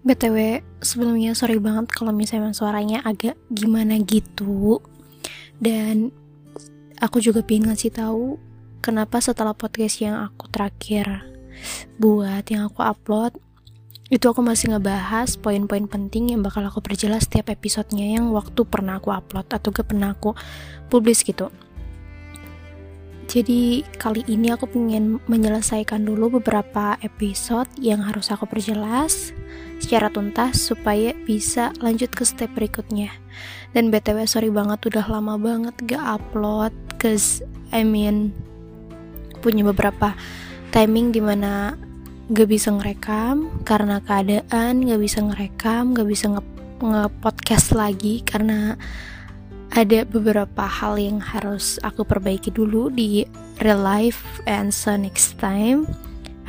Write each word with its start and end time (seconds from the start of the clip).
BTW, 0.00 0.64
sebelumnya 0.80 1.36
sorry 1.36 1.60
banget 1.60 1.92
kalau 1.92 2.16
misalnya 2.16 2.56
suaranya 2.56 3.04
agak 3.04 3.36
gimana 3.52 4.00
gitu. 4.00 4.80
Dan 5.60 6.08
aku 7.00 7.20
juga 7.20 7.44
pengen 7.44 7.72
ngasih 7.72 7.92
tahu 7.92 8.40
kenapa 8.80 9.20
setelah 9.20 9.52
podcast 9.52 10.00
yang 10.00 10.16
aku 10.16 10.48
terakhir 10.48 11.28
buat 12.00 12.48
yang 12.48 12.72
aku 12.72 12.80
upload 12.80 13.36
itu 14.10 14.26
aku 14.26 14.42
masih 14.42 14.74
ngebahas 14.74 15.38
poin-poin 15.38 15.86
penting 15.86 16.34
yang 16.34 16.42
bakal 16.42 16.66
aku 16.66 16.82
perjelas 16.82 17.30
setiap 17.30 17.52
episodenya 17.54 18.18
yang 18.18 18.34
waktu 18.34 18.66
pernah 18.66 18.98
aku 18.98 19.14
upload 19.14 19.46
atau 19.46 19.70
gak 19.70 19.86
pernah 19.86 20.18
aku 20.18 20.34
publis 20.90 21.22
gitu. 21.22 21.46
Jadi 23.30 23.86
kali 23.94 24.26
ini 24.26 24.50
aku 24.50 24.66
pengen 24.66 25.22
menyelesaikan 25.30 26.02
dulu 26.02 26.42
beberapa 26.42 26.98
episode 27.06 27.70
yang 27.78 28.02
harus 28.02 28.34
aku 28.34 28.50
perjelas 28.50 29.30
secara 29.80 30.12
tuntas 30.12 30.60
supaya 30.60 31.16
bisa 31.26 31.74
lanjut 31.80 32.12
ke 32.12 32.22
step 32.22 32.52
berikutnya. 32.54 33.10
Dan 33.74 33.88
BTW 33.88 34.28
sorry 34.28 34.52
banget 34.52 34.84
udah 34.86 35.06
lama 35.08 35.40
banget 35.40 35.74
gak 35.88 36.20
upload 36.20 36.70
cause 37.00 37.40
I 37.72 37.82
mean 37.82 38.36
punya 39.40 39.64
beberapa 39.64 40.12
timing 40.70 41.16
di 41.16 41.24
mana 41.24 41.74
gak 42.30 42.46
bisa 42.46 42.70
ngerekam 42.70 43.50
karena 43.66 43.98
keadaan 44.04 44.86
gak 44.86 45.00
bisa 45.00 45.18
ngerekam 45.24 45.96
gak 45.96 46.06
bisa 46.06 46.30
nge, 46.30 46.42
nge 46.78 47.04
podcast 47.24 47.74
lagi 47.74 48.22
karena 48.22 48.78
ada 49.70 50.02
beberapa 50.02 50.66
hal 50.66 50.98
yang 50.98 51.22
harus 51.22 51.78
aku 51.82 52.02
perbaiki 52.02 52.50
dulu 52.50 52.90
di 52.90 53.22
real 53.62 53.82
life 53.82 54.42
and 54.46 54.74
so 54.74 54.94
next 54.94 55.38
time 55.38 55.86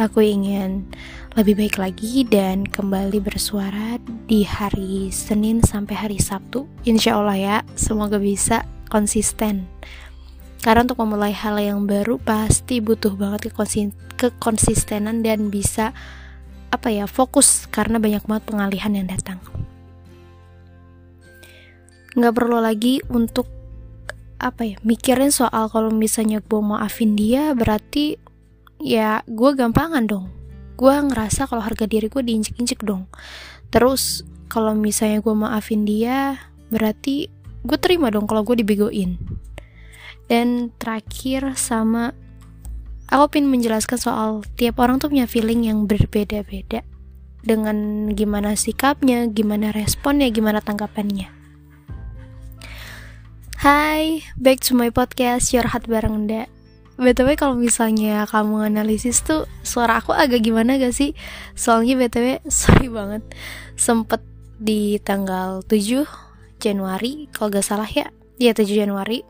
aku 0.01 0.25
ingin 0.25 0.89
lebih 1.37 1.61
baik 1.61 1.77
lagi 1.77 2.25
dan 2.25 2.65
kembali 2.65 3.21
bersuara 3.21 4.01
di 4.25 4.41
hari 4.41 5.13
Senin 5.13 5.61
sampai 5.61 5.93
hari 5.93 6.17
Sabtu. 6.17 6.65
Insya 6.83 7.21
Allah 7.21 7.37
ya 7.37 7.57
semoga 7.77 8.17
bisa 8.17 8.65
konsisten. 8.89 9.69
Karena 10.61 10.85
untuk 10.85 11.01
memulai 11.05 11.33
hal 11.33 11.57
yang 11.61 11.85
baru 11.85 12.17
pasti 12.17 12.81
butuh 12.81 13.13
banget 13.13 13.53
kekonsistenan 14.17 15.21
dan 15.21 15.53
bisa 15.53 15.93
apa 16.73 16.89
ya 16.89 17.05
fokus 17.05 17.69
karena 17.69 18.01
banyak 18.01 18.25
banget 18.25 18.43
pengalihan 18.49 18.93
yang 18.97 19.07
datang. 19.09 19.37
Nggak 22.17 22.33
perlu 22.35 22.57
lagi 22.57 23.01
untuk 23.09 23.45
apa 24.41 24.65
ya 24.65 24.77
mikirin 24.81 25.29
soal 25.29 25.69
kalau 25.69 25.93
misalnya 25.93 26.41
gue 26.41 26.61
maafin 26.65 27.13
dia 27.13 27.53
berarti 27.53 28.17
ya 28.81 29.21
gue 29.29 29.51
gampangan 29.53 30.09
dong. 30.09 30.27
Gue 30.75 30.93
ngerasa 30.97 31.45
kalau 31.45 31.61
harga 31.61 31.85
diri 31.85 32.09
gue 32.09 32.21
diinjek-injek 32.25 32.81
dong. 32.81 33.05
Terus 33.69 34.25
kalau 34.49 34.73
misalnya 34.75 35.21
gue 35.21 35.35
maafin 35.37 35.85
dia 35.85 36.41
berarti 36.73 37.29
gue 37.61 37.77
terima 37.77 38.09
dong 38.09 38.25
kalau 38.25 38.41
gue 38.41 38.59
dibegoin. 38.59 39.21
Dan 40.25 40.73
terakhir 40.81 41.53
sama 41.55 42.17
aku 43.07 43.37
pin 43.37 43.45
menjelaskan 43.47 43.99
soal 44.01 44.29
tiap 44.57 44.81
orang 44.81 44.97
tuh 44.97 45.13
punya 45.13 45.29
feeling 45.29 45.69
yang 45.69 45.85
berbeda-beda. 45.85 46.81
Dengan 47.41 48.05
gimana 48.13 48.53
sikapnya, 48.53 49.25
gimana 49.25 49.73
responnya, 49.73 50.29
gimana 50.29 50.61
tanggapannya. 50.61 51.25
Hai, 53.61 54.25
back 54.37 54.61
to 54.65 54.73
my 54.73 54.89
podcast 54.89 55.53
Your 55.53 55.69
Heart 55.69 55.85
bareng 55.89 56.25
Nda 56.25 56.60
BTW 56.99 57.39
kalau 57.39 57.55
misalnya 57.55 58.27
kamu 58.27 58.67
analisis 58.67 59.23
tuh 59.23 59.47
suara 59.63 60.03
aku 60.03 60.11
agak 60.11 60.43
gimana 60.43 60.75
gak 60.75 60.91
sih? 60.91 61.15
Soalnya 61.55 61.95
BTW 61.95 62.43
sorry 62.51 62.91
banget 62.91 63.23
Sempet 63.79 64.19
di 64.61 64.99
tanggal 65.01 65.63
7 65.65 66.05
Januari 66.59 67.31
kalau 67.31 67.49
gak 67.49 67.65
salah 67.65 67.87
ya. 67.87 68.11
Ya 68.37 68.51
7 68.51 68.67
Januari. 68.67 69.23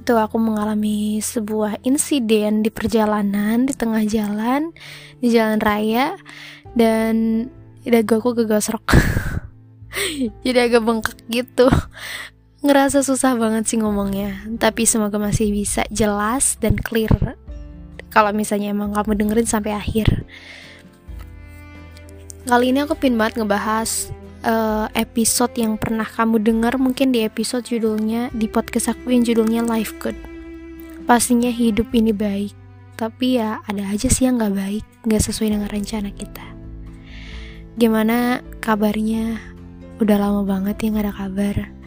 Itu 0.00 0.16
aku 0.16 0.40
mengalami 0.40 1.20
sebuah 1.20 1.84
insiden 1.84 2.64
di 2.64 2.72
perjalanan 2.72 3.68
Di 3.68 3.76
tengah 3.76 4.00
jalan 4.08 4.72
Di 5.20 5.28
jalan 5.28 5.60
raya 5.60 6.16
Dan 6.72 7.46
dagu 7.84 8.16
aku 8.18 8.32
gagal 8.32 8.64
serok 8.64 8.96
Jadi 10.44 10.58
agak 10.58 10.82
bengkak 10.82 11.20
gitu 11.28 11.68
ngerasa 12.60 13.00
susah 13.00 13.40
banget 13.40 13.72
sih 13.72 13.80
ngomongnya 13.80 14.44
tapi 14.60 14.84
semoga 14.84 15.16
masih 15.16 15.48
bisa 15.48 15.88
jelas 15.88 16.60
dan 16.60 16.76
clear 16.76 17.40
kalau 18.10 18.34
misalnya 18.34 18.74
emang 18.74 18.92
kamu 18.92 19.16
dengerin 19.16 19.48
sampai 19.48 19.72
akhir. 19.72 20.26
Kali 22.44 22.74
ini 22.74 22.82
aku 22.82 22.98
pin 22.98 23.14
banget 23.14 23.38
ngebahas 23.38 24.10
uh, 24.42 24.90
episode 24.98 25.54
yang 25.54 25.78
pernah 25.78 26.04
kamu 26.04 26.42
dengar 26.42 26.74
mungkin 26.76 27.14
di 27.14 27.22
episode 27.22 27.62
judulnya 27.62 28.34
di 28.34 28.50
podcast 28.50 28.90
aku 28.92 29.14
yang 29.14 29.22
judulnya 29.22 29.62
Life 29.62 29.94
Good. 30.02 30.18
Pastinya 31.06 31.48
hidup 31.48 31.94
ini 31.94 32.10
baik 32.10 32.52
tapi 32.98 33.40
ya 33.40 33.64
ada 33.64 33.80
aja 33.88 34.12
sih 34.12 34.28
yang 34.28 34.36
gak 34.36 34.52
baik 34.52 34.84
gak 35.08 35.24
sesuai 35.24 35.56
dengan 35.56 35.70
rencana 35.70 36.10
kita. 36.12 36.44
Gimana 37.78 38.44
kabarnya? 38.60 39.40
Udah 40.02 40.16
lama 40.18 40.42
banget 40.44 40.76
ya 40.82 40.88
gak 40.92 41.06
ada 41.06 41.14
kabar 41.14 41.79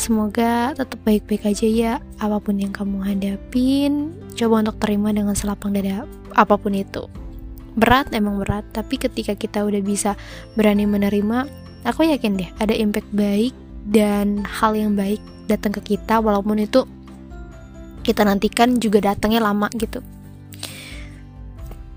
Semoga 0.00 0.72
tetap 0.72 0.96
baik-baik 1.04 1.44
aja 1.44 1.68
ya 1.68 1.92
apa 2.24 2.40
pun 2.40 2.56
yang 2.56 2.72
kamu 2.72 3.04
hadapin. 3.04 4.16
Coba 4.32 4.64
untuk 4.64 4.80
terima 4.80 5.12
dengan 5.12 5.36
selapang 5.36 5.76
dada 5.76 6.08
apa 6.32 6.56
pun 6.56 6.72
itu. 6.72 7.04
Berat 7.76 8.08
emang 8.16 8.40
berat, 8.40 8.64
tapi 8.72 8.96
ketika 8.96 9.36
kita 9.36 9.60
udah 9.60 9.84
bisa 9.84 10.16
berani 10.56 10.88
menerima, 10.88 11.44
aku 11.84 12.08
yakin 12.08 12.40
deh 12.40 12.48
ada 12.56 12.72
impact 12.72 13.12
baik 13.12 13.52
dan 13.92 14.40
hal 14.40 14.72
yang 14.72 14.96
baik 14.96 15.20
datang 15.52 15.76
ke 15.76 15.84
kita 15.94 16.16
walaupun 16.16 16.64
itu 16.64 16.88
kita 18.00 18.24
nantikan 18.24 18.80
juga 18.80 19.12
datangnya 19.12 19.44
lama 19.44 19.68
gitu. 19.76 20.00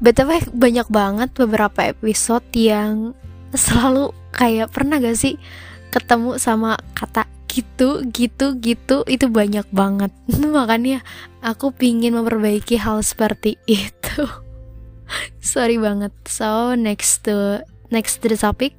BTW 0.04 0.52
banyak 0.52 0.92
banget 0.92 1.32
beberapa 1.32 1.88
episode 1.88 2.44
yang 2.52 3.16
selalu 3.56 4.12
kayak 4.36 4.76
pernah 4.76 5.00
gak 5.00 5.16
sih 5.16 5.40
ketemu 5.88 6.36
sama 6.36 6.76
kata 6.92 7.33
gitu 7.54 8.02
gitu 8.10 8.58
gitu 8.58 9.06
itu 9.06 9.26
banyak 9.30 9.70
banget. 9.70 10.10
Makanya 10.58 11.06
aku 11.46 11.70
pingin 11.70 12.18
memperbaiki 12.18 12.82
hal 12.82 13.06
seperti 13.06 13.62
itu. 13.70 14.26
Sorry 15.54 15.78
banget. 15.78 16.14
So 16.26 16.74
next 16.74 17.30
to 17.30 17.62
next 17.94 18.26
to 18.26 18.34
the 18.34 18.40
topic. 18.42 18.74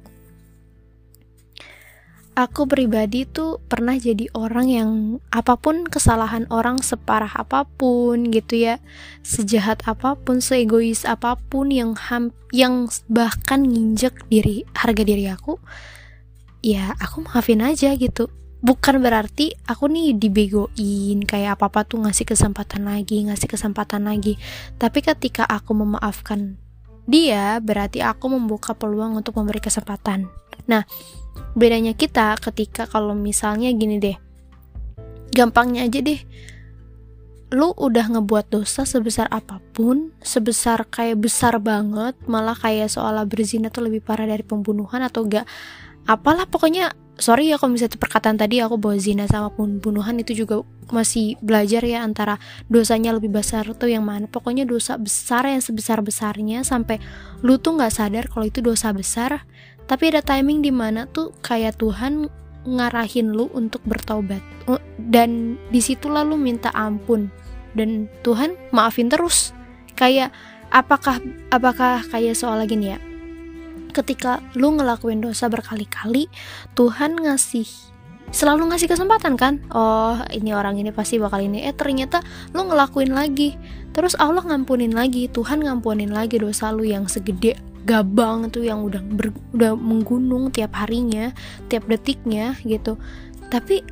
Aku 2.35 2.67
pribadi 2.67 3.23
tuh 3.23 3.63
pernah 3.63 3.95
jadi 3.95 4.27
orang 4.35 4.67
yang 4.67 4.91
apa 5.31 5.55
pun 5.55 5.87
kesalahan 5.87 6.43
orang 6.51 6.83
separah 6.83 7.31
apa 7.31 7.63
pun 7.63 8.27
gitu 8.27 8.59
ya. 8.59 8.83
Sejahat 9.23 9.87
apa 9.87 10.19
pun 10.19 10.43
seegois 10.43 11.07
apa 11.07 11.39
pun 11.47 11.71
yang 11.71 11.95
ham 11.95 12.35
yang 12.51 12.91
bahkan 13.07 13.63
nginjek 13.63 14.27
diri 14.27 14.67
harga 14.75 15.07
diri 15.07 15.31
aku 15.31 15.55
ya 16.65 16.97
aku 16.97 17.21
maafin 17.21 17.61
aja 17.61 17.93
gitu 17.93 18.25
bukan 18.65 18.97
berarti 18.97 19.53
aku 19.69 19.85
nih 19.85 20.17
dibegoin 20.17 21.21
kayak 21.21 21.61
apa 21.61 21.69
apa 21.69 21.85
tuh 21.85 22.01
ngasih 22.01 22.25
kesempatan 22.25 22.89
lagi 22.89 23.29
ngasih 23.29 23.45
kesempatan 23.45 24.09
lagi. 24.09 24.41
Tapi 24.81 25.05
ketika 25.05 25.45
aku 25.45 25.77
memaafkan 25.77 26.57
dia 27.05 27.61
berarti 27.61 28.01
aku 28.01 28.33
membuka 28.33 28.73
peluang 28.73 29.21
untuk 29.21 29.37
memberi 29.37 29.61
kesempatan. 29.61 30.25
Nah 30.65 30.81
bedanya 31.53 31.93
kita 31.93 32.33
ketika 32.41 32.89
kalau 32.89 33.13
misalnya 33.13 33.69
gini 33.69 34.01
deh 34.01 34.17
gampangnya 35.35 35.85
aja 35.85 35.99
deh. 36.01 36.17
Lu 37.53 37.71
udah 37.77 38.09
ngebuat 38.09 38.49
dosa 38.49 38.89
sebesar 38.89 39.29
apa 39.29 39.61
pun, 39.75 40.11
sebesar 40.19 40.89
kayak 40.89 41.21
besar 41.21 41.61
banget, 41.61 42.17
malah 42.25 42.57
kayak 42.57 42.89
seolah 42.89 43.23
berzina 43.29 43.69
tuh 43.69 43.85
lebih 43.85 44.01
parah 44.01 44.25
dari 44.25 44.41
pembunuhan 44.41 45.05
atau 45.05 45.23
enggak 45.23 45.45
apalah 46.05 46.45
pokoknya 46.45 46.93
sorry 47.15 47.49
ya 47.51 47.57
kalau 47.57 47.75
misalnya 47.75 47.97
perkataan 47.97 48.35
tadi 48.35 48.59
aku 48.59 48.75
bawa 48.75 48.99
zina 48.99 49.25
sama 49.25 49.49
pembunuhan 49.51 50.19
itu 50.19 50.35
juga 50.45 50.61
masih 50.91 51.39
belajar 51.41 51.81
ya 51.81 52.03
antara 52.05 52.37
dosanya 52.69 53.15
lebih 53.15 53.33
besar 53.33 53.65
tuh 53.73 53.89
yang 53.89 54.05
mana. 54.05 54.29
Pokoknya 54.29 54.67
dosa 54.67 54.99
besar 54.99 55.49
yang 55.49 55.63
sebesar 55.63 56.05
besarnya 56.05 56.61
sampai 56.61 57.01
lu 57.41 57.57
tuh 57.57 57.79
nggak 57.79 57.93
sadar 57.93 58.25
kalau 58.29 58.45
itu 58.45 58.61
dosa 58.61 58.93
besar. 58.93 59.47
Tapi 59.85 60.13
ada 60.13 60.21
timing 60.21 60.65
di 60.65 60.73
mana 60.73 61.05
tuh 61.05 61.33
kayak 61.45 61.77
Tuhan 61.77 62.29
ngarahin 62.65 63.33
lu 63.33 63.49
untuk 63.53 63.81
bertobat. 63.85 64.41
Dan 64.97 65.61
di 65.69 65.81
situlah 65.81 66.25
lu 66.25 66.37
minta 66.37 66.73
ampun. 66.73 67.29
Dan 67.77 68.09
Tuhan 68.25 68.57
maafin 68.73 69.09
terus. 69.09 69.53
Kayak 69.93 70.33
apakah 70.73 71.21
apakah 71.53 72.01
kayak 72.09 72.35
soal 72.35 72.59
lagi 72.59 72.75
nih 72.75 72.97
ya 72.97 73.14
ketika 73.95 74.43
lu 74.59 74.75
ngelakuin 74.75 75.23
dosa 75.23 75.47
berkali-kali 75.47 76.27
Tuhan 76.75 77.15
ngasih 77.15 77.95
selalu 78.35 78.73
ngasih 78.73 78.91
kesempatan 78.91 79.39
kan? 79.39 79.63
Oh 79.71 80.19
ini 80.35 80.51
orang 80.51 80.75
ini 80.75 80.91
pasti 80.91 81.15
bakal 81.15 81.39
ini. 81.39 81.63
Eh 81.63 81.71
ternyata 81.71 82.19
lu 82.51 82.67
ngelakuin 82.67 83.15
lagi. 83.15 83.55
Terus 83.95 84.19
Allah 84.19 84.43
ngampunin 84.43 84.91
lagi 84.91 85.31
Tuhan 85.31 85.63
ngampunin 85.63 86.11
lagi 86.11 86.35
dosa 86.35 86.75
lu 86.75 86.83
yang 86.83 87.07
segede 87.07 87.55
gabang 87.85 88.49
tuh 88.49 88.65
yang 88.65 88.81
udah 88.81 88.99
ber, 88.99 89.29
udah 89.53 89.77
menggunung 89.77 90.49
tiap 90.49 90.75
harinya 90.75 91.31
tiap 91.71 91.87
detiknya 91.87 92.59
gitu. 92.67 92.99
Tapi 93.47 93.85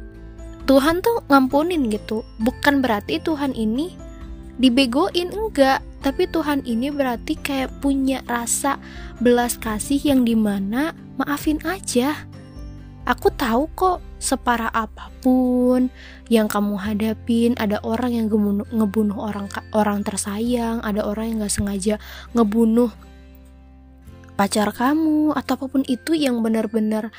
Tuhan 0.68 1.00
tuh 1.00 1.24
ngampunin 1.32 1.88
gitu. 1.88 2.28
Bukan 2.44 2.84
berarti 2.84 3.24
Tuhan 3.24 3.56
ini 3.56 3.96
dibegoin 4.58 5.34
enggak. 5.34 5.82
Tapi 6.04 6.28
Tuhan 6.28 6.68
ini 6.68 6.92
berarti 6.92 7.40
kayak 7.40 7.80
punya 7.80 8.20
rasa 8.28 8.76
belas 9.24 9.56
kasih 9.56 10.04
yang 10.04 10.28
di 10.28 10.36
mana 10.36 10.92
maafin 11.16 11.64
aja. 11.64 12.28
Aku 13.08 13.32
tahu 13.32 13.68
kok 13.76 14.00
separah 14.20 14.72
apa 14.72 15.12
pun 15.24 15.88
yang 16.28 16.52
kamu 16.52 16.76
hadapin. 16.76 17.56
Ada 17.56 17.80
orang 17.84 18.16
yang 18.16 18.26
ngebunuh, 18.28 18.68
ngebunuh 18.72 19.20
orang 19.20 19.48
orang 19.72 20.04
tersayang. 20.04 20.84
Ada 20.84 21.08
orang 21.08 21.26
yang 21.32 21.38
nggak 21.44 21.56
sengaja 21.56 21.96
ngebunuh 22.36 22.92
pacar 24.36 24.76
kamu. 24.76 25.36
Atau 25.36 25.56
apa 25.56 25.66
pun 25.72 25.84
itu 25.88 26.16
yang 26.16 26.44
benar-benar 26.44 27.16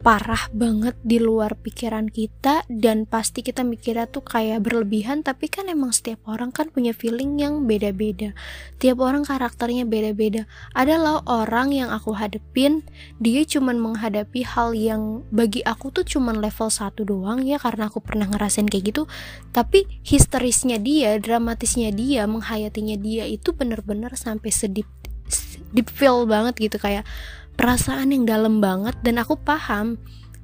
parah 0.00 0.52
banget 0.52 0.94
di 1.02 1.18
luar 1.18 1.56
pikiran 1.56 2.12
kita 2.12 2.62
dan 2.68 3.08
pasti 3.08 3.40
kita 3.40 3.64
mikirnya 3.64 4.06
tuh 4.06 4.22
kayak 4.22 4.62
berlebihan 4.62 5.24
tapi 5.24 5.48
kan 5.48 5.66
emang 5.66 5.90
setiap 5.90 6.22
orang 6.28 6.52
kan 6.52 6.68
punya 6.70 6.92
feeling 6.92 7.40
yang 7.40 7.64
beda-beda. 7.64 8.36
Tiap 8.78 9.00
orang 9.00 9.24
karakternya 9.24 9.88
beda-beda. 9.88 10.44
Adalah 10.76 11.24
orang 11.26 11.72
yang 11.72 11.88
aku 11.90 12.14
hadepin 12.14 12.84
dia 13.18 13.42
cuman 13.42 13.80
menghadapi 13.80 14.44
hal 14.44 14.76
yang 14.76 15.24
bagi 15.32 15.64
aku 15.64 15.90
tuh 15.90 16.04
cuman 16.04 16.38
level 16.38 16.68
1 16.70 16.92
doang 17.02 17.42
ya 17.42 17.56
karena 17.56 17.88
aku 17.88 17.98
pernah 18.04 18.28
ngerasain 18.28 18.68
kayak 18.68 18.94
gitu. 18.94 19.02
Tapi 19.50 19.88
histerisnya 20.04 20.78
dia 20.78 21.16
dramatisnya 21.18 21.90
dia 21.90 22.28
menghayatinya 22.28 22.94
dia 23.00 23.24
itu 23.26 23.50
bener-bener 23.56 24.12
sampai 24.14 24.52
sedip 24.52 24.86
deep 25.74 25.90
feel 25.90 26.24
banget 26.28 26.54
gitu 26.70 26.78
kayak 26.78 27.02
perasaan 27.56 28.12
yang 28.12 28.28
dalam 28.28 28.60
banget 28.60 28.94
dan 29.00 29.18
aku 29.18 29.40
paham. 29.40 29.96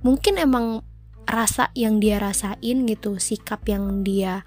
Mungkin 0.02 0.40
emang 0.40 0.82
rasa 1.28 1.70
yang 1.78 2.02
dia 2.02 2.18
rasain 2.18 2.88
gitu 2.88 3.20
sikap 3.22 3.62
yang 3.70 4.02
dia 4.02 4.42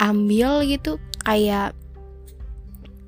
ambil 0.00 0.64
gitu 0.64 0.96
kayak 1.20 1.76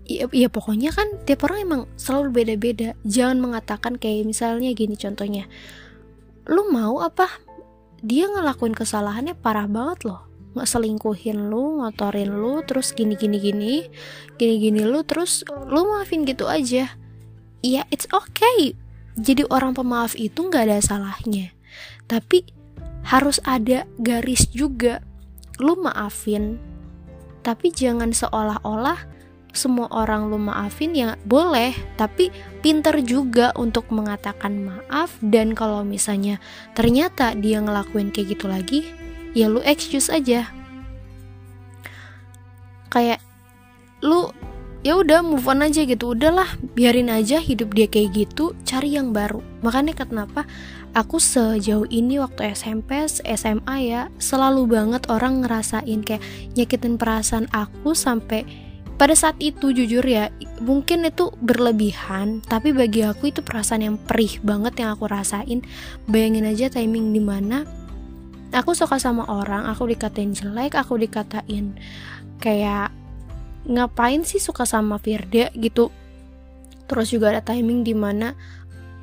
ya, 0.09 0.25
ya 0.33 0.49
pokoknya 0.49 0.93
kan 0.93 1.21
tiap 1.25 1.49
orang 1.49 1.61
emang 1.65 1.83
selalu 1.97 2.43
beda-beda. 2.43 2.99
Jangan 3.09 3.39
mengatakan 3.41 3.97
kayak 3.97 4.29
misalnya 4.29 4.75
gini 4.77 4.99
contohnya 4.99 5.49
lu 6.49 6.69
mau 6.73 7.01
apa? 7.01 7.29
Dia 8.01 8.31
ngelakuin 8.31 8.77
kesalahannya 8.77 9.37
parah 9.37 9.69
banget 9.69 10.09
loh. 10.09 10.25
Nggak 10.57 10.69
selingkuhin 10.69 11.53
lu 11.53 11.85
ngotorin 11.85 12.33
lu 12.33 12.65
terus 12.65 12.97
gini 12.97 13.15
gini 13.21 13.37
gini 13.37 13.85
gini 14.41 14.55
gini 14.57 14.81
lu 14.85 15.05
terus 15.05 15.45
lu 15.69 15.87
maafin 15.93 16.25
gitu 16.25 16.49
aja. 16.49 16.89
Ya 17.61 17.83
it's 17.93 18.09
okay 18.09 18.88
jadi 19.19 19.43
orang 19.51 19.75
pemaaf 19.75 20.15
itu 20.15 20.47
nggak 20.47 20.71
ada 20.71 20.79
salahnya. 20.79 21.51
Tapi 22.07 22.47
harus 23.05 23.43
ada 23.43 23.85
garis 23.99 24.47
juga. 24.55 25.03
Lu 25.59 25.75
maafin 25.75 26.63
tapi 27.49 27.73
jangan 27.73 28.13
seolah-olah 28.13 29.09
semua 29.57 29.89
orang 29.89 30.29
lu 30.29 30.37
maafin 30.37 30.93
ya 30.93 31.17
boleh. 31.25 31.73
Tapi 31.97 32.29
pinter 32.61 33.01
juga 33.01 33.57
untuk 33.57 33.89
mengatakan 33.89 34.69
maaf. 34.69 35.17
Dan 35.25 35.57
kalau 35.57 35.81
misalnya 35.81 36.37
ternyata 36.77 37.33
dia 37.33 37.65
ngelakuin 37.65 38.13
kayak 38.13 38.39
gitu 38.39 38.47
lagi 38.53 38.85
ya 39.33 39.49
lu 39.49 39.65
excuse 39.65 40.13
aja. 40.13 40.45
Kayak 42.93 43.25
lu 44.05 44.29
ya 44.89 44.97
udah 44.97 45.21
move 45.21 45.45
on 45.45 45.61
aja 45.61 45.85
gitu. 45.85 46.17
Udahlah 46.17 46.49
biarin 46.73 47.13
aja 47.13 47.37
hidup 47.37 47.77
dia 47.77 47.85
kayak 47.85 48.25
gitu 48.25 48.57
cari 48.65 48.97
yang 48.97 49.13
baru. 49.13 49.45
Makanya 49.61 49.93
kenapa 49.93 50.49
aku 50.97 51.21
sejauh 51.21 51.85
ini 51.93 52.17
waktu 52.17 52.57
SMP 52.57 53.05
SMA 53.37 53.77
ya 53.85 54.09
selalu 54.17 54.65
banget 54.65 55.05
orang 55.13 55.45
ngerasain 55.45 56.01
kayak 56.01 56.25
nyakitin 56.57 56.97
perasaan 56.97 57.53
aku 57.53 57.93
sampai 57.93 58.49
pada 58.97 59.13
saat 59.13 59.37
itu 59.45 59.77
jujur 59.77 60.03
ya 60.03 60.33
mungkin 60.59 61.07
itu 61.07 61.31
berlebihan 61.39 62.41
tapi 62.49 62.75
bagi 62.75 63.05
aku 63.07 63.31
itu 63.31 63.45
perasaan 63.45 63.85
yang 63.85 63.97
perih 64.01 64.41
banget 64.41 64.81
yang 64.81 64.97
aku 64.97 65.05
rasain. 65.05 65.61
Bayangin 66.09 66.49
aja 66.49 66.73
timing 66.73 67.13
di 67.13 67.21
mana 67.21 67.69
aku 68.57 68.73
suka 68.73 68.97
sama 68.97 69.29
orang 69.29 69.69
aku 69.69 69.85
dikatain 69.85 70.33
jelek 70.33 70.73
aku 70.81 70.97
dikatain 70.97 71.77
kayak 72.41 72.89
ngapain 73.69 74.25
sih 74.25 74.41
suka 74.41 74.65
sama 74.65 74.97
Firda 74.99 75.53
gitu? 75.53 75.93
Terus 76.89 77.13
juga 77.13 77.37
ada 77.37 77.45
timing 77.45 77.85
di 77.85 77.93
mana 77.93 78.33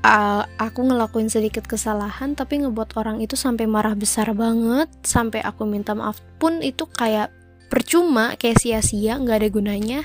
uh, 0.02 0.44
aku 0.58 0.90
ngelakuin 0.90 1.30
sedikit 1.30 1.70
kesalahan 1.70 2.34
tapi 2.34 2.66
ngebuat 2.66 2.98
orang 2.98 3.22
itu 3.22 3.38
sampai 3.38 3.70
marah 3.70 3.94
besar 3.94 4.34
banget 4.34 4.90
sampai 5.06 5.46
aku 5.46 5.70
minta 5.70 5.94
maaf 5.94 6.18
pun 6.42 6.66
itu 6.66 6.90
kayak 6.90 7.30
percuma 7.70 8.38
kayak 8.38 8.62
sia-sia 8.62 9.18
nggak 9.22 9.46
ada 9.46 9.50
gunanya. 9.50 10.02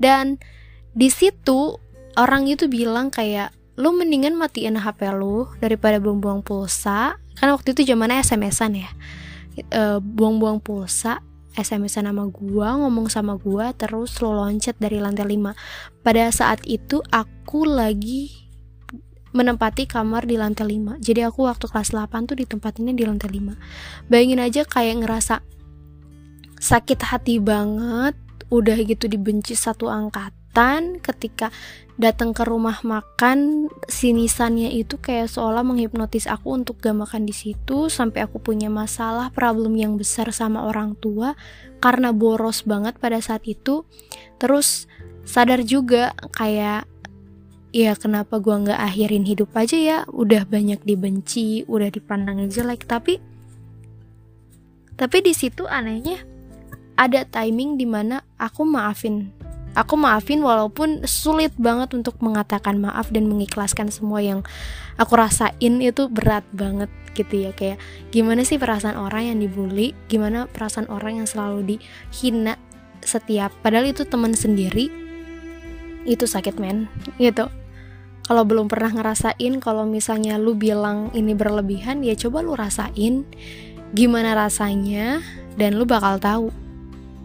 Dan 0.00 0.40
di 0.96 1.12
situ 1.12 1.76
orang 2.16 2.48
itu 2.48 2.66
bilang 2.72 3.12
kayak 3.12 3.52
lu 3.80 3.96
mendingan 3.96 4.36
matiin 4.36 4.80
HP 4.80 5.12
lu 5.12 5.48
daripada 5.60 6.00
buang-buang 6.00 6.40
pulsa. 6.40 7.16
Karena 7.36 7.56
waktu 7.56 7.72
itu 7.72 7.92
zamannya 7.92 8.20
SMS-an 8.20 8.72
ya. 8.76 8.90
Uh, 9.76 9.98
buang-buang 10.00 10.62
pulsa 10.64 11.20
SMS 11.58 11.98
nama 11.98 12.26
gua, 12.30 12.78
ngomong 12.78 13.10
sama 13.10 13.34
gua, 13.34 13.74
terus 13.74 14.18
lo 14.22 14.34
loncat 14.34 14.78
dari 14.78 15.02
lantai 15.02 15.34
5. 15.34 15.54
Pada 16.06 16.30
saat 16.30 16.62
itu 16.66 17.02
aku 17.10 17.66
lagi 17.66 18.30
menempati 19.30 19.86
kamar 19.86 20.26
di 20.26 20.34
lantai 20.38 20.78
5. 20.78 20.98
Jadi 20.98 21.22
aku 21.22 21.46
waktu 21.46 21.66
kelas 21.70 21.94
8 21.94 22.30
tuh 22.30 22.36
ditempatinnya 22.38 22.94
di 22.94 23.04
lantai 23.06 23.30
5. 23.30 23.54
Bayangin 24.10 24.42
aja 24.42 24.62
kayak 24.66 25.06
ngerasa 25.06 25.42
sakit 26.60 27.00
hati 27.02 27.38
banget, 27.38 28.14
udah 28.50 28.78
gitu 28.82 29.06
dibenci 29.06 29.54
satu 29.54 29.86
angkatan 30.60 31.00
ketika 31.00 31.48
datang 32.00 32.32
ke 32.32 32.44
rumah 32.44 32.80
makan 32.84 33.68
sinisannya 33.88 34.72
itu 34.72 34.96
kayak 34.96 35.28
seolah 35.28 35.60
menghipnotis 35.60 36.24
aku 36.24 36.56
untuk 36.56 36.80
gak 36.80 36.96
makan 36.96 37.28
di 37.28 37.32
situ 37.36 37.92
sampai 37.92 38.24
aku 38.24 38.40
punya 38.40 38.72
masalah 38.72 39.28
problem 39.32 39.76
yang 39.76 40.00
besar 40.00 40.32
sama 40.32 40.64
orang 40.64 40.96
tua 40.96 41.36
karena 41.80 42.12
boros 42.12 42.64
banget 42.64 42.96
pada 43.00 43.20
saat 43.20 43.44
itu. 43.44 43.84
Terus 44.40 44.88
sadar 45.24 45.64
juga 45.64 46.16
kayak 46.36 46.88
ya 47.70 47.92
kenapa 47.96 48.40
gua 48.40 48.64
nggak 48.64 48.80
akhirin 48.80 49.24
hidup 49.28 49.52
aja 49.56 49.76
ya? 49.76 49.98
Udah 50.08 50.48
banyak 50.48 50.80
dibenci 50.84 51.68
udah 51.68 51.88
dipandang 51.92 52.48
jelek. 52.48 52.88
Tapi 52.88 53.20
tapi 54.96 55.18
di 55.24 55.32
situ 55.32 55.64
anehnya 55.68 56.20
ada 56.96 57.24
timing 57.24 57.80
di 57.80 57.88
mana 57.88 58.20
aku 58.36 58.64
maafin 58.64 59.39
Aku 59.78 59.94
maafin 59.94 60.42
walaupun 60.42 61.06
sulit 61.06 61.54
banget 61.54 61.94
untuk 61.94 62.18
mengatakan 62.18 62.82
maaf 62.82 63.14
dan 63.14 63.30
mengikhlaskan 63.30 63.94
semua 63.94 64.18
yang 64.18 64.42
aku 64.98 65.14
rasain 65.14 65.78
itu 65.78 66.10
berat 66.10 66.42
banget 66.50 66.90
gitu 67.14 67.46
ya. 67.46 67.50
Kayak 67.54 67.78
gimana 68.10 68.42
sih 68.42 68.58
perasaan 68.58 68.98
orang 68.98 69.30
yang 69.30 69.38
dibully, 69.38 69.94
gimana 70.10 70.50
perasaan 70.50 70.90
orang 70.90 71.22
yang 71.22 71.28
selalu 71.30 71.78
dihina 71.78 72.58
setiap 73.00 73.54
padahal 73.62 73.94
itu 73.94 74.02
teman 74.02 74.34
sendiri? 74.34 74.90
Itu 76.02 76.26
sakit 76.26 76.58
men. 76.58 76.90
Gitu. 77.22 77.46
Kalau 78.26 78.42
belum 78.46 78.70
pernah 78.70 78.94
ngerasain 78.94 79.58
kalau 79.58 79.86
misalnya 79.86 80.38
lu 80.38 80.54
bilang 80.54 81.10
ini 81.14 81.34
berlebihan 81.34 82.02
ya 82.06 82.14
coba 82.14 82.46
lu 82.46 82.54
rasain 82.54 83.26
gimana 83.90 84.38
rasanya 84.38 85.18
dan 85.58 85.74
lu 85.74 85.82
bakal 85.82 86.22
tahu 86.22 86.46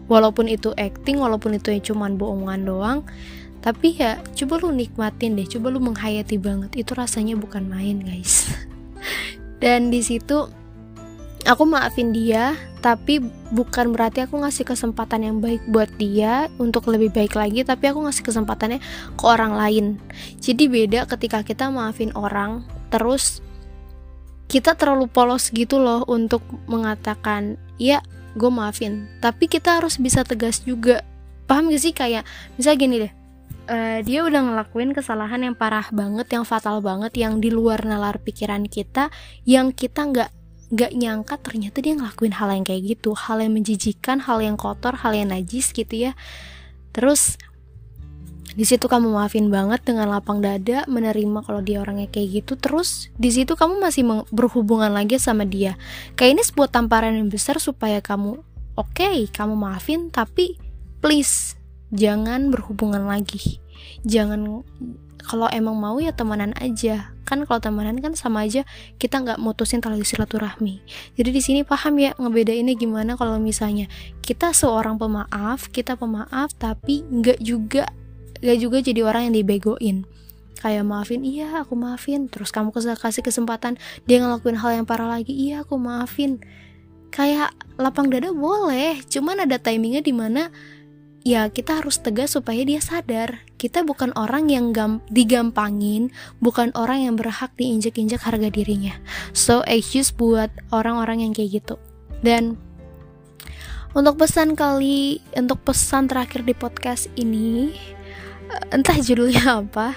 walaupun 0.06 0.50
itu 0.50 0.70
acting 0.78 1.18
walaupun 1.18 1.58
itu 1.58 1.74
cuman 1.92 2.18
bohongan 2.18 2.62
doang 2.66 2.98
tapi 3.66 3.98
ya 3.98 4.22
coba 4.38 4.62
lu 4.62 4.70
nikmatin 4.70 5.34
deh 5.34 5.42
coba 5.42 5.74
lu 5.74 5.82
menghayati 5.82 6.38
banget. 6.38 6.86
Itu 6.86 6.94
rasanya 6.94 7.34
bukan 7.34 7.66
main 7.66 7.98
guys. 7.98 8.46
Dan 9.62 9.90
di 9.90 10.06
situ 10.06 10.46
aku 11.42 11.66
maafin 11.66 12.14
dia 12.14 12.54
tapi 12.78 13.18
bukan 13.50 13.90
berarti 13.90 14.22
aku 14.22 14.38
ngasih 14.38 14.62
kesempatan 14.62 15.26
yang 15.26 15.36
baik 15.42 15.66
buat 15.66 15.90
dia 15.98 16.46
untuk 16.62 16.86
lebih 16.86 17.10
baik 17.10 17.34
lagi 17.34 17.66
tapi 17.66 17.90
aku 17.90 18.06
ngasih 18.06 18.22
kesempatannya 18.22 18.78
ke 19.18 19.24
orang 19.26 19.58
lain. 19.58 19.98
Jadi 20.38 20.70
beda 20.70 21.10
ketika 21.10 21.42
kita 21.42 21.66
maafin 21.66 22.14
orang 22.14 22.62
terus 22.94 23.42
kita 24.46 24.78
terlalu 24.78 25.10
polos 25.10 25.50
gitu 25.50 25.82
loh 25.82 26.06
untuk 26.06 26.46
mengatakan 26.70 27.58
ya 27.82 27.98
gue 28.36 28.50
maafin. 28.52 29.08
Tapi 29.24 29.48
kita 29.48 29.80
harus 29.80 29.96
bisa 29.96 30.22
tegas 30.22 30.60
juga. 30.62 31.02
Paham 31.48 31.72
gak 31.72 31.82
sih? 31.82 31.96
Kayak 31.96 32.28
misal 32.60 32.76
gini 32.76 33.08
deh. 33.08 33.12
Uh, 33.66 33.98
dia 34.06 34.22
udah 34.22 34.46
ngelakuin 34.46 34.94
kesalahan 34.94 35.42
yang 35.42 35.56
parah 35.58 35.90
banget 35.90 36.30
yang 36.30 36.46
fatal 36.46 36.78
banget 36.78 37.10
yang 37.18 37.42
di 37.42 37.50
luar 37.50 37.82
nalar 37.82 38.22
pikiran 38.22 38.62
kita 38.70 39.10
yang 39.42 39.74
kita 39.74 40.06
nggak 40.06 40.30
nggak 40.70 40.92
nyangka 40.94 41.34
ternyata 41.42 41.82
dia 41.82 41.98
ngelakuin 41.98 42.34
hal 42.38 42.54
yang 42.54 42.62
kayak 42.62 42.82
gitu. 42.94 43.18
Hal 43.18 43.42
yang 43.42 43.58
menjijikan 43.58 44.22
hal 44.22 44.38
yang 44.38 44.54
kotor 44.54 44.94
hal 45.02 45.18
yang 45.18 45.34
najis 45.34 45.74
gitu 45.74 46.10
ya. 46.10 46.12
Terus 46.94 47.40
di 48.56 48.64
situ 48.64 48.88
kamu 48.88 49.12
maafin 49.12 49.52
banget 49.52 49.84
dengan 49.84 50.08
lapang 50.08 50.40
dada 50.40 50.88
menerima 50.88 51.44
kalau 51.44 51.60
dia 51.60 51.84
orangnya 51.84 52.08
kayak 52.08 52.40
gitu 52.40 52.56
terus 52.56 53.12
di 53.20 53.28
situ 53.28 53.52
kamu 53.52 53.76
masih 53.76 54.24
berhubungan 54.32 54.88
lagi 54.88 55.20
sama 55.20 55.44
dia. 55.44 55.76
Kayak 56.16 56.40
ini 56.40 56.42
sebuah 56.48 56.72
tamparan 56.72 57.20
yang 57.20 57.28
besar 57.28 57.60
supaya 57.60 58.00
kamu 58.00 58.40
oke 58.80 58.96
okay, 58.96 59.28
kamu 59.28 59.52
maafin 59.60 60.08
tapi 60.08 60.56
please 61.04 61.60
jangan 61.92 62.48
berhubungan 62.48 63.04
lagi. 63.04 63.60
Jangan 64.08 64.64
kalau 65.20 65.52
emang 65.52 65.76
mau 65.76 66.00
ya 66.00 66.16
temenan 66.16 66.56
aja. 66.56 67.12
Kan 67.28 67.44
kalau 67.44 67.60
temenan 67.60 68.00
kan 68.00 68.16
sama 68.16 68.48
aja 68.48 68.64
kita 68.96 69.20
nggak 69.20 69.36
mutusin 69.36 69.84
tali 69.84 70.00
silaturahmi. 70.00 70.80
Jadi 71.12 71.28
di 71.28 71.42
sini 71.44 71.60
paham 71.60 72.00
ya 72.00 72.16
ngebeda 72.16 72.56
ini 72.56 72.72
gimana 72.72 73.20
kalau 73.20 73.36
misalnya 73.36 73.84
kita 74.24 74.56
seorang 74.56 74.96
pemaaf 74.96 75.68
kita 75.68 76.00
pemaaf 76.00 76.56
tapi 76.56 77.04
nggak 77.04 77.44
juga 77.44 77.84
gak 78.46 78.58
juga 78.62 78.78
jadi 78.80 79.02
orang 79.02 79.30
yang 79.30 79.34
dibegoin. 79.42 80.06
Kayak 80.56 80.84
maafin 80.88 81.22
iya 81.22 81.62
aku 81.62 81.76
maafin. 81.76 82.32
Terus 82.32 82.48
kamu 82.54 82.72
kasih 82.72 83.22
kesempatan 83.22 83.76
dia 84.08 84.22
ngelakuin 84.22 84.56
hal 84.56 84.82
yang 84.82 84.86
parah 84.88 85.10
lagi 85.10 85.34
iya 85.34 85.66
aku 85.66 85.76
maafin. 85.76 86.40
Kayak 87.12 87.52
lapang 87.76 88.08
dada 88.08 88.32
boleh 88.32 89.04
cuman 89.06 89.44
ada 89.44 89.60
timingnya 89.60 90.00
di 90.00 90.12
mana 90.16 90.48
ya 91.26 91.50
kita 91.50 91.82
harus 91.82 92.00
tegas 92.00 92.34
supaya 92.34 92.62
dia 92.64 92.80
sadar. 92.80 93.44
Kita 93.60 93.84
bukan 93.84 94.16
orang 94.16 94.48
yang 94.48 94.72
gam 94.72 95.04
digampangin 95.12 96.14
bukan 96.40 96.72
orang 96.72 97.04
yang 97.04 97.14
berhak 97.18 97.52
diinjak-injak 97.60 98.22
harga 98.24 98.48
dirinya. 98.48 98.96
So 99.36 99.60
excuse 99.68 100.10
buat 100.14 100.48
orang-orang 100.72 101.26
yang 101.26 101.32
kayak 101.36 101.62
gitu. 101.62 101.76
Dan 102.24 102.56
untuk 103.96 104.20
pesan 104.20 104.56
kali 104.56 105.24
untuk 105.36 105.64
pesan 105.64 106.08
terakhir 106.08 106.44
di 106.44 106.52
podcast 106.52 107.08
ini 107.16 107.72
entah 108.70 108.98
judulnya 108.98 109.44
apa. 109.64 109.96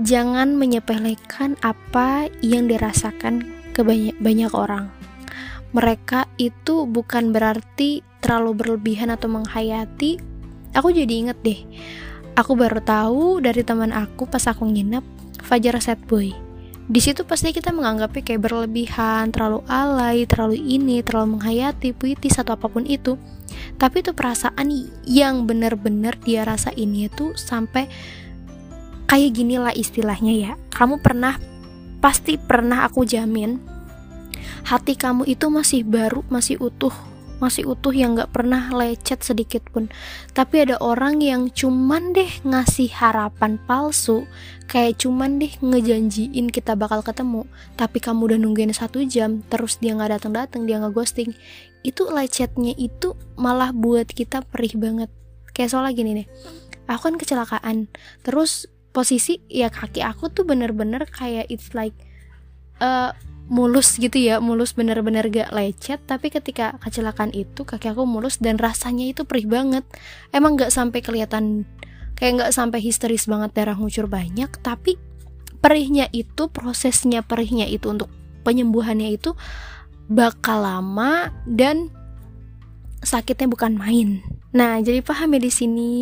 Jangan 0.00 0.56
menyepelekan 0.56 1.60
apa 1.60 2.32
yang 2.40 2.66
dirasakan 2.70 3.44
ke 3.76 3.84
banyak, 3.84 4.16
banyak 4.16 4.52
orang. 4.56 4.88
Mereka 5.70 6.26
itu 6.40 6.88
bukan 6.88 7.30
berarti 7.30 8.02
terlalu 8.24 8.64
berlebihan 8.64 9.12
atau 9.12 9.28
menghayati. 9.28 10.18
Aku 10.74 10.90
jadi 10.90 11.10
inget 11.10 11.38
deh. 11.44 11.60
Aku 12.34 12.56
baru 12.56 12.80
tahu 12.80 13.44
dari 13.44 13.60
teman 13.60 13.92
aku 13.92 14.24
pas 14.24 14.46
aku 14.48 14.64
nginep 14.64 15.04
Fajar 15.44 15.76
Set 15.82 16.00
Boy 16.06 16.49
di 16.90 16.98
situ 16.98 17.22
pasti 17.22 17.54
kita 17.54 17.70
menganggapnya 17.70 18.26
kayak 18.26 18.42
berlebihan, 18.42 19.30
terlalu 19.30 19.62
alay, 19.70 20.26
terlalu 20.26 20.58
ini, 20.58 21.06
terlalu 21.06 21.38
menghayati, 21.38 21.94
puitis 21.94 22.34
atau 22.42 22.58
apa 22.58 22.66
pun 22.66 22.82
itu. 22.82 23.14
Tapi 23.78 24.02
itu 24.02 24.10
perasaan 24.10 24.66
yang 25.06 25.46
bener-bener 25.46 26.18
dia 26.26 26.42
rasa 26.42 26.74
ini 26.74 27.06
itu 27.06 27.30
sampai 27.38 27.86
kayak 29.06 29.30
gini 29.30 29.62
lah 29.62 29.70
istilahnya 29.70 30.34
ya. 30.34 30.52
Kamu 30.74 30.98
pernah 30.98 31.38
pasti 32.02 32.40
pernah 32.40 32.88
aku 32.88 33.04
jamin 33.04 33.60
hati 34.64 34.96
kamu 34.96 35.28
itu 35.28 35.46
masih 35.52 35.84
baru 35.84 36.24
masih 36.32 36.56
utuh 36.60 36.92
masih 37.40 37.66
utuh 37.66 37.90
yang 37.90 38.14
gak 38.14 38.30
pernah 38.30 38.70
lecet 38.70 39.24
sedikit 39.24 39.64
pun. 39.72 39.88
Tapi 40.36 40.68
ada 40.68 40.76
orang 40.78 41.18
yang 41.24 41.48
cuman 41.50 42.12
deh 42.12 42.30
ngasih 42.46 42.92
harapan 42.92 43.56
palsu 43.64 44.28
kayak 44.70 45.02
cuman 45.02 45.42
deh 45.42 45.50
ngejanjiin 45.58 46.46
kita 46.54 46.78
bakal 46.78 47.02
ketemu 47.02 47.42
tapi 47.74 47.98
kamu 47.98 48.30
udah 48.30 48.38
nungguin 48.38 48.70
satu 48.70 49.02
jam 49.02 49.42
terus 49.50 49.82
dia 49.82 49.98
nggak 49.98 50.20
datang 50.20 50.32
datang 50.36 50.62
dia 50.68 50.78
nggak 50.78 50.94
ghosting. 50.94 51.34
Itu 51.80 52.12
lecetnya 52.12 52.76
itu 52.76 53.16
malah 53.34 53.72
buat 53.72 54.06
kita 54.12 54.44
perih 54.46 54.76
banget. 54.78 55.10
Kayak 55.50 55.74
soalnya 55.74 55.96
gini 55.96 56.12
nih 56.22 56.28
aku 56.90 57.14
kan 57.14 57.16
kecelakaan 57.16 57.76
terus 58.26 58.66
posisi 58.90 59.38
ya 59.46 59.70
kaki 59.70 60.02
aku 60.02 60.34
tuh 60.34 60.42
bener-bener 60.42 61.06
kayak 61.06 61.46
it's 61.46 61.70
like 61.78 61.94
uh, 62.82 63.14
mulus 63.50 63.98
gitu 63.98 64.14
ya 64.14 64.38
mulus 64.38 64.78
bener-bener 64.78 65.26
gak 65.26 65.50
lecet 65.50 65.98
tapi 66.06 66.30
ketika 66.30 66.78
kecelakaan 66.78 67.34
itu 67.34 67.66
kaki 67.66 67.90
aku 67.90 68.06
mulus 68.06 68.38
dan 68.38 68.56
rasanya 68.56 69.10
itu 69.10 69.26
perih 69.26 69.50
banget. 69.50 69.82
Emang 70.30 70.54
gak 70.54 70.70
sampai 70.70 71.02
kelihatan 71.02 71.66
kayak 72.14 72.46
gak 72.46 72.52
sampai 72.54 72.78
histeris 72.78 73.26
banget 73.26 73.50
darah 73.56 73.74
ngucur 73.74 74.06
banyak 74.06 74.48
tapi 74.62 75.00
perihnya 75.60 76.08
itu 76.14 76.48
prosesnya 76.48 77.26
perihnya 77.26 77.68
itu 77.68 77.90
untuk 77.90 78.08
penyembuhannya 78.44 79.16
itu 79.16 79.36
bakal 80.06 80.64
lama 80.64 81.34
dan 81.44 81.92
sakitnya 83.00 83.48
bukan 83.48 83.76
main 83.76 84.20
Nah, 84.50 84.82
jadi 84.82 84.98
paham 85.02 85.38
ya 85.38 85.40
di 85.40 85.52
sini. 85.52 85.92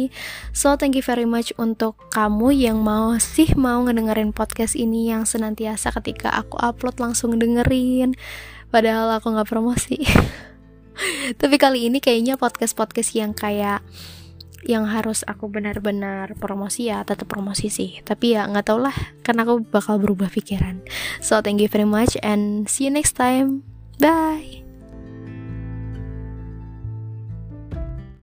So, 0.56 0.76
thank 0.80 0.96
you 0.96 1.04
very 1.04 1.28
much 1.28 1.52
untuk 1.60 2.00
kamu 2.12 2.56
yang 2.56 2.80
mau 2.80 3.16
sih 3.20 3.52
mau 3.52 3.84
ngedengerin 3.84 4.32
podcast 4.32 4.72
ini 4.72 5.12
yang 5.12 5.28
senantiasa 5.28 5.92
ketika 6.00 6.32
aku 6.32 6.56
upload 6.56 6.96
langsung 6.96 7.36
dengerin. 7.36 8.16
Padahal 8.72 9.20
aku 9.20 9.36
nggak 9.36 9.48
promosi. 9.48 10.00
Tapi 11.40 11.56
kali 11.60 11.92
ini 11.92 12.00
kayaknya 12.00 12.40
podcast-podcast 12.40 13.10
yang 13.14 13.36
kayak 13.36 13.84
yang 14.66 14.90
harus 14.90 15.22
aku 15.22 15.46
benar-benar 15.46 16.34
promosi 16.34 16.90
ya 16.90 17.06
tetap 17.06 17.30
promosi 17.30 17.70
sih 17.70 18.02
tapi 18.02 18.34
ya 18.34 18.42
nggak 18.50 18.66
tau 18.66 18.82
lah 18.82 18.94
karena 19.22 19.46
aku 19.46 19.62
bakal 19.62 20.02
berubah 20.02 20.26
pikiran 20.34 20.82
so 21.22 21.38
thank 21.38 21.62
you 21.62 21.70
very 21.70 21.86
much 21.86 22.18
and 22.26 22.66
see 22.66 22.90
you 22.90 22.92
next 22.92 23.14
time 23.14 23.62
bye 24.02 24.57